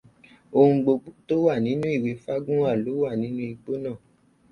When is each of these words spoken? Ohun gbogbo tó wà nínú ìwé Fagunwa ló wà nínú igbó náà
Ohun 0.57 0.77
gbogbo 0.83 1.09
tó 1.27 1.35
wà 1.45 1.53
nínú 1.65 1.85
ìwé 1.97 2.11
Fagunwa 2.23 2.71
ló 2.83 2.91
wà 3.03 3.11
nínú 3.21 3.41
igbó 3.51 3.71
náà 3.83 3.95